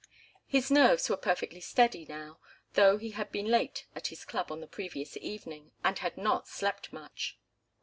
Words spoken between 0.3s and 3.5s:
His nerves were perfectly steady now, though he had been